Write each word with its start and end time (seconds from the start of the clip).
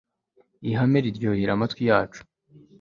ihame 0.69 0.97
riryohera 1.05 1.51
amatwi 1.53 1.81
yacu 1.89 2.21